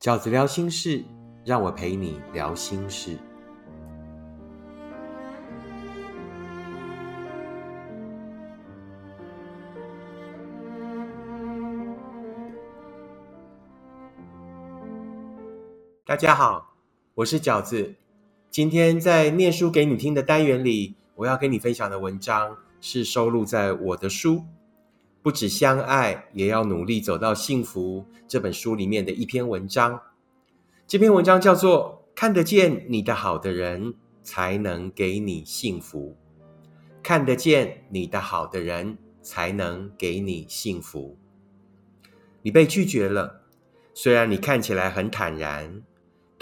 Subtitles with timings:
[0.00, 1.04] 饺子聊心事，
[1.44, 3.18] 让我陪你聊心事。
[16.06, 16.74] 大家好，
[17.14, 17.94] 我是饺子。
[18.48, 24.36] 今天在念书给你听的单元里，我要跟你分享的文章是收录在我的书
[25.22, 30.00] 《不止相爱，也要努力走到幸福》这本书里面的一篇文章。
[30.86, 36.16] 这篇文章叫做《看得见你的好的人，才能给你幸福》。
[37.02, 41.16] 看得见你的好的人，才能给你幸福。
[42.42, 43.42] 你被拒绝了，
[43.94, 45.82] 虽然你看起来很坦然。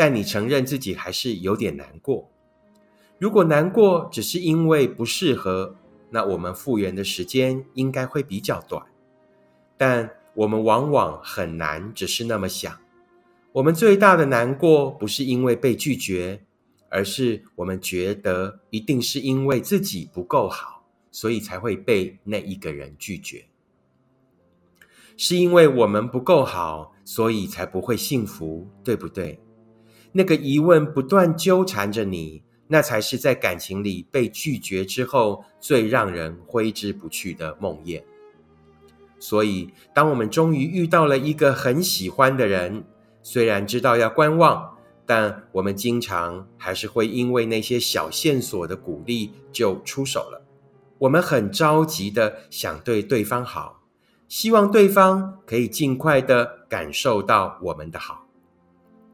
[0.00, 2.30] 但你承认自己还是有点难过。
[3.18, 5.74] 如果难过只是因为不适合，
[6.10, 8.84] 那我们复原的时间应该会比较短。
[9.76, 12.78] 但我们往往很难只是那么想。
[13.52, 16.42] 我们最大的难过不是因为被拒绝，
[16.88, 23.46] 而是我们觉得一定是因为自己不够好，所以才会被那一个人拒绝。
[25.16, 29.40] 是因为我们不够好，所以才不会幸福，对不对？
[30.12, 38.02] 那个疑问不断纠缠着你，那才是在感情里被拒绝之后最让人挥之不去的梦魇。
[39.18, 42.84] 所以，当我们终于遇到了一个很喜欢的人，
[43.22, 50.44] 虽然知道要观望，但我们经常还是会因为那些小线索的鼓励就出手了。
[50.98, 53.82] 我们很着急的想对对方好，
[54.28, 58.26] 希望对方可以尽快的感受到我们的好。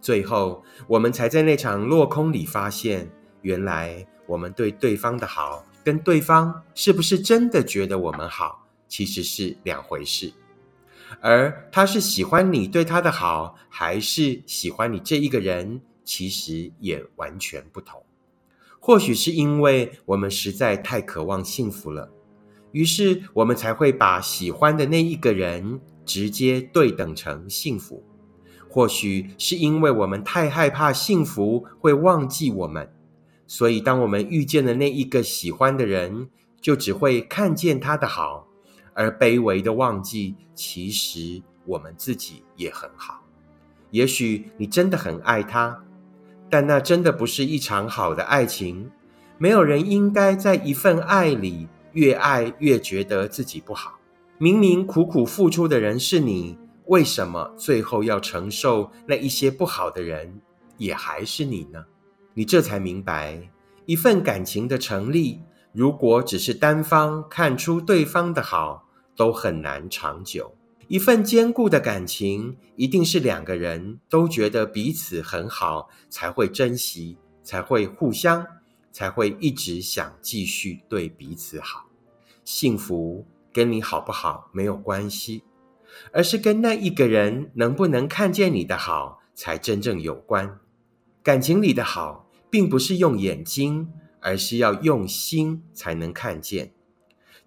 [0.01, 3.11] 最后，我们才在那场落空里发现，
[3.45, 10.33] 原来我们对对方的好，跟对方是不是真的觉得我们好，其实是两回事。
[11.21, 18.03] 而他是喜欢你对他的好，还是喜欢你这一个人，其实也完全不同。
[18.81, 22.11] 或许是因为我们实在太渴望幸福了，
[22.73, 28.03] 于是我们才会把喜欢的那一个人直接对等成幸福。
[28.69, 32.93] 或许是因为我们太害怕幸福会忘记我们，
[33.47, 36.29] 所以当我们遇见了那一个喜欢的人，
[36.61, 38.47] 就只会看见他的好，
[38.95, 43.23] 而卑微的忘记其实我们自己也很好。
[43.91, 45.85] 也许你真的很爱他，
[46.49, 48.91] 但那真的不是一场好的爱情。
[49.39, 53.99] 没有人应该在一份爱里越爱越觉得自己不好。
[54.39, 56.59] 明明苦苦付出的人是你。
[56.87, 60.43] 为什么最后要承受那一些不好的人，
[60.77, 61.83] 也还是你呢？
[62.35, 63.49] 你这才明白，
[63.87, 65.41] 一份感情的成立，
[65.73, 70.55] 如果只是单方看出对方的好，都很难长久。
[70.89, 78.47] 一份坚固的感情，一定是两个人都觉得彼此很好，才会珍惜，才会互相，
[78.93, 81.87] 才会一直想继续对彼此好。
[82.45, 85.43] 幸福跟你好不好没有关系。
[86.13, 90.59] 而是跟那一个人能不能看见你的好才真正有关。
[91.23, 92.24] 感情里的好，
[92.55, 93.89] 并不是用眼睛，
[94.21, 96.73] 而是要用心才能看见。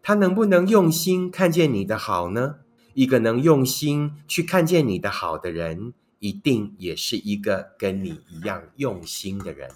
[0.03, 2.56] 他能不能用心看见你的好呢？
[2.94, 9.69] 一个能用心去看见你的好的人，一定也是一个跟你一样用心的人。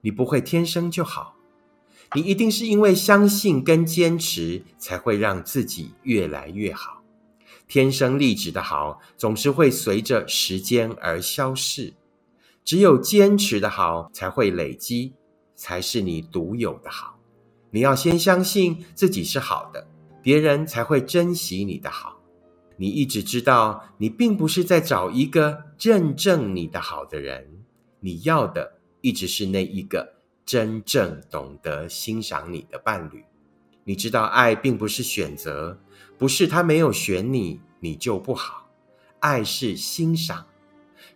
[0.00, 1.36] 你不会天生就好，
[2.14, 7.02] 你一定是因为相信跟坚持，才会让自己越来越好。
[7.68, 11.92] 天生丽质的好，总是会随着时间而消逝。
[12.64, 15.14] 只有坚持的好，才会累积，
[15.56, 17.18] 才是你独有的好。
[17.70, 19.86] 你要先相信自己是好的，
[20.22, 22.20] 别人才会珍惜你的好。
[22.76, 27.62] 你一直知道，你并不是在找一个认证你的好的人，
[28.00, 30.14] 你要的一直是那一个
[30.46, 33.24] 真正懂得欣赏你的伴侣。
[33.84, 35.78] 你知道，爱并不是选择。
[36.18, 38.70] 不是他没有选你，你就不好。
[39.20, 40.46] 爱是欣赏，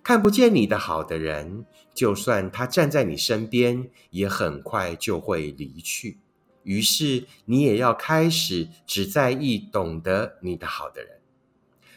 [0.02, 1.64] 看不见你的好的人，
[1.94, 6.18] 就算他站在你身边，也很快就会离去。
[6.62, 11.20] 于是你也要开始只在意懂得你的好的人，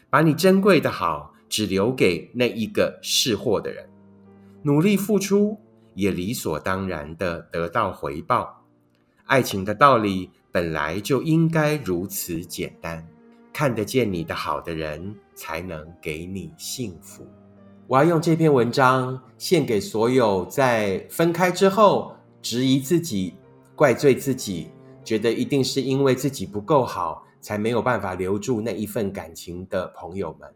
[0.08, 3.88] 把你珍贵的好只留给那一个识货的人。
[4.62, 5.58] 努力付出，
[5.94, 8.64] 也理所当然的得到回报。
[9.24, 10.30] 爱情的道理。
[10.50, 13.06] 本来就应该如此简单，
[13.52, 17.28] 看得见你的好的人，才能给你幸福。
[17.88, 23.32] 我要用这篇文章献给所有在分开之后质疑自己、
[23.74, 24.68] 怪罪自己，
[25.02, 30.46] 觉得一定是因为自己不够好，才没有办法留住那一份感情的朋友们。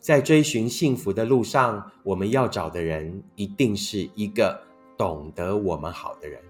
[0.00, 4.58] 在追寻幸福的路上，我们要找的人一定是一个
[4.96, 6.40] 懂得我们好的人。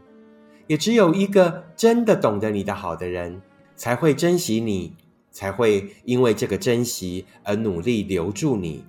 [0.69, 3.43] 也只有一个真的懂得你的好的人，
[3.75, 4.95] 才会珍惜你，
[5.33, 8.85] 才会因为这个珍惜而努力留住你，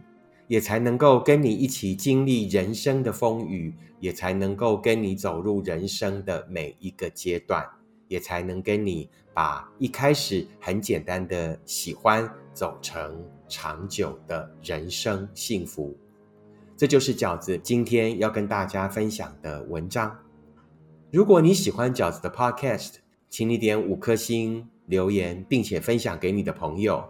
[0.47, 7.65] 也才能够跟你一起经历人生的风雨，也才能够跟你走入人生的每一个阶段，
[8.07, 13.24] 也才能跟你把一开始很简单的喜欢走成。
[13.47, 15.95] 长久的人生幸福，
[16.75, 20.18] 这就是饺子今天要跟大家分享的文章。
[21.12, 22.95] 如果你喜欢饺子的 Podcast，
[23.30, 27.07] 请你点五颗星留言，并且分享给你的朋友。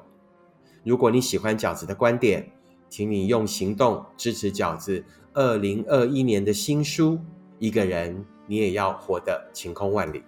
[0.84, 2.52] 如果你喜欢饺子的观点，
[2.96, 5.04] 请你用行动支持饺子
[5.34, 7.16] 二零二一年的新书
[7.60, 10.20] 《一个人你也要活得晴空万里》。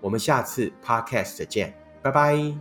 [0.00, 2.58] 我们下次 Podcast 见，拜拜。